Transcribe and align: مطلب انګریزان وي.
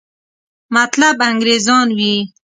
مطلب 0.75 1.17
انګریزان 1.29 1.87
وي. 1.97 2.13